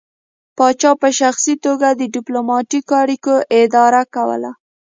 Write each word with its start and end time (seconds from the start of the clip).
پاچا 0.57 0.91
په 1.01 1.09
شخصي 1.19 1.53
توګه 1.65 1.87
د 1.93 2.01
ډیپلوماتیکو 2.13 2.93
اړیکو 3.03 3.33
اداره 3.61 4.01
کوله 4.15 4.51